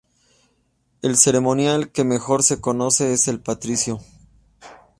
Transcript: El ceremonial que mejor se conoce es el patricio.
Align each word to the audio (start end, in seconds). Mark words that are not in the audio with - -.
El 1.03 1.15
ceremonial 1.15 1.91
que 1.91 2.03
mejor 2.03 2.41
se 2.41 2.59
conoce 2.59 3.13
es 3.13 3.27
el 3.27 3.39
patricio. 3.39 4.01